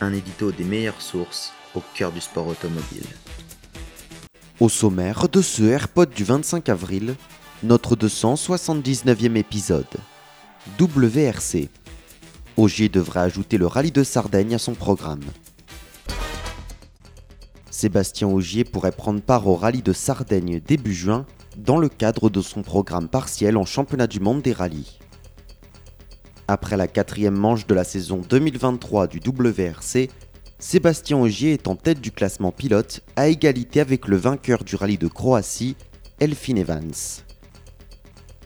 Un 0.00 0.12
édito 0.12 0.50
des 0.50 0.64
meilleures 0.64 1.00
sources 1.00 1.52
au 1.74 1.82
cœur 1.94 2.10
du 2.10 2.20
sport 2.20 2.48
automobile. 2.48 3.06
Au 4.60 4.68
sommaire 4.68 5.28
de 5.28 5.40
ce 5.40 5.62
AirPod 5.62 6.10
du 6.10 6.24
25 6.24 6.68
avril, 6.68 7.14
notre 7.62 7.96
279e 7.96 9.36
épisode. 9.36 9.86
WRC. 10.78 11.68
Ogier 12.56 12.88
devrait 12.88 13.20
ajouter 13.20 13.56
le 13.56 13.66
rallye 13.66 13.92
de 13.92 14.02
Sardaigne 14.02 14.54
à 14.54 14.58
son 14.58 14.74
programme. 14.74 15.24
Sébastien 17.70 18.28
Ogier 18.28 18.64
pourrait 18.64 18.92
prendre 18.92 19.20
part 19.20 19.46
au 19.46 19.56
rallye 19.56 19.82
de 19.82 19.92
Sardaigne 19.92 20.60
début 20.60 20.94
juin 20.94 21.26
dans 21.56 21.78
le 21.78 21.88
cadre 21.88 22.30
de 22.30 22.40
son 22.40 22.62
programme 22.62 23.08
partiel 23.08 23.56
en 23.56 23.64
championnat 23.64 24.06
du 24.06 24.20
monde 24.20 24.42
des 24.42 24.52
rallyes. 24.52 24.98
Après 26.46 26.76
la 26.76 26.88
quatrième 26.88 27.36
manche 27.36 27.66
de 27.66 27.74
la 27.74 27.84
saison 27.84 28.18
2023 28.18 29.06
du 29.06 29.18
WRC, 29.18 30.10
Sébastien 30.58 31.18
Ogier 31.18 31.54
est 31.54 31.68
en 31.68 31.74
tête 31.74 32.02
du 32.02 32.10
classement 32.10 32.52
pilote 32.52 33.00
à 33.16 33.28
égalité 33.28 33.80
avec 33.80 34.06
le 34.08 34.16
vainqueur 34.16 34.62
du 34.62 34.76
rallye 34.76 34.98
de 34.98 35.08
Croatie, 35.08 35.74
Elfin 36.20 36.56
Evans. 36.56 36.92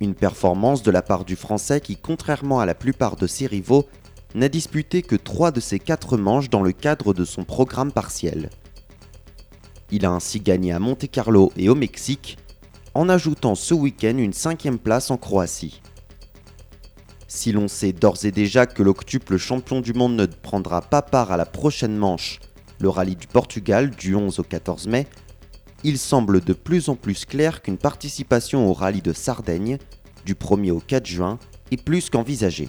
Une 0.00 0.14
performance 0.14 0.82
de 0.82 0.90
la 0.90 1.02
part 1.02 1.24
du 1.24 1.36
Français 1.36 1.80
qui, 1.80 1.96
contrairement 1.96 2.58
à 2.58 2.66
la 2.66 2.74
plupart 2.74 3.14
de 3.14 3.28
ses 3.28 3.46
rivaux, 3.46 3.86
n'a 4.34 4.48
disputé 4.48 5.02
que 5.02 5.14
trois 5.14 5.52
de 5.52 5.60
ses 5.60 5.78
quatre 5.78 6.16
manches 6.16 6.50
dans 6.50 6.62
le 6.62 6.72
cadre 6.72 7.14
de 7.14 7.24
son 7.24 7.44
programme 7.44 7.92
partiel. 7.92 8.50
Il 9.92 10.04
a 10.04 10.10
ainsi 10.10 10.40
gagné 10.40 10.72
à 10.72 10.80
Monte-Carlo 10.80 11.52
et 11.56 11.68
au 11.68 11.76
Mexique, 11.76 12.38
en 12.94 13.08
ajoutant 13.08 13.54
ce 13.54 13.72
week-end 13.72 14.18
une 14.18 14.32
cinquième 14.32 14.80
place 14.80 15.12
en 15.12 15.16
Croatie. 15.16 15.80
Si 17.34 17.50
l'on 17.50 17.66
sait 17.66 17.92
d'ores 17.92 18.24
et 18.24 18.30
déjà 18.30 18.64
que 18.64 18.84
l'octuple 18.84 19.38
champion 19.38 19.80
du 19.80 19.92
monde 19.92 20.14
ne 20.14 20.24
prendra 20.24 20.80
pas 20.80 21.02
part 21.02 21.32
à 21.32 21.36
la 21.36 21.44
prochaine 21.44 21.96
manche, 21.96 22.38
le 22.78 22.88
rallye 22.88 23.16
du 23.16 23.26
Portugal 23.26 23.90
du 23.90 24.14
11 24.14 24.38
au 24.38 24.44
14 24.44 24.86
mai, 24.86 25.08
il 25.82 25.98
semble 25.98 26.40
de 26.40 26.52
plus 26.52 26.88
en 26.88 26.94
plus 26.94 27.24
clair 27.24 27.60
qu'une 27.60 27.76
participation 27.76 28.70
au 28.70 28.72
rallye 28.72 29.02
de 29.02 29.12
Sardaigne, 29.12 29.78
du 30.24 30.34
1er 30.34 30.70
au 30.70 30.78
4 30.78 31.06
juin, 31.06 31.40
est 31.72 31.82
plus 31.82 32.08
qu'envisagée. 32.08 32.68